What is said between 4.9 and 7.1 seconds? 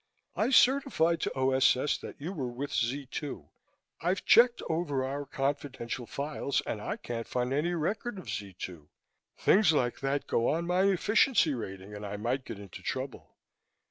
our confidential files and I